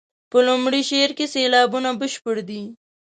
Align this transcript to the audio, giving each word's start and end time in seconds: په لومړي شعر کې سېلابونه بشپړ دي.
په 0.31 0.37
لومړي 0.47 0.81
شعر 0.89 1.11
کې 1.17 1.25
سېلابونه 1.33 1.89
بشپړ 1.99 2.35
دي. 2.49 2.63